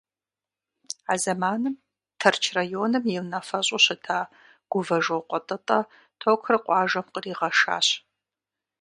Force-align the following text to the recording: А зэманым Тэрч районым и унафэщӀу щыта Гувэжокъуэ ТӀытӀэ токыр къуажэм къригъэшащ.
А 1.11 1.13
зэманым 1.23 1.75
Тэрч 2.19 2.43
районым 2.57 3.03
и 3.13 3.15
унафэщӀу 3.23 3.79
щыта 3.85 4.19
Гувэжокъуэ 4.71 5.39
ТӀытӀэ 5.47 5.79
токыр 6.19 6.55
къуажэм 6.65 7.05
къригъэшащ. 7.13 7.87